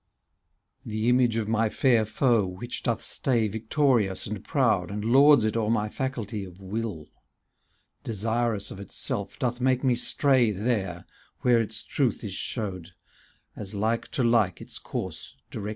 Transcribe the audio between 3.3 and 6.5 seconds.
Victorious and proud. And lords it o'er my faculty